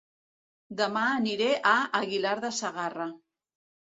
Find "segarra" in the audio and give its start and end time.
2.63-3.09